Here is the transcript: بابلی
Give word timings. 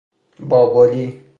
بابلی 0.39 1.21